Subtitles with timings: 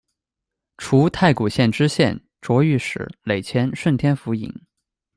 [0.79, 4.51] 除太谷县知县，擢御史，累迁顺天府尹。